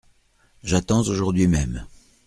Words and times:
J'attends 0.63 1.03
aujourd'hui 1.09 1.45
même… 1.45 1.85